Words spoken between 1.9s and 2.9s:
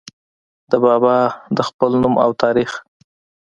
نوم او تاريخ